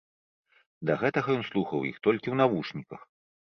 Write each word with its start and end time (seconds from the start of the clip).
Да 0.91 0.95
гэтага 1.03 1.29
ён 1.41 1.47
слухаў 1.51 1.87
іх 1.93 2.03
толькі 2.11 2.23
ў 2.29 2.35
навушніках! 2.43 3.01